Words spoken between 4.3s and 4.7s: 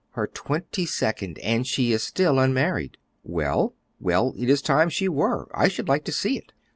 it is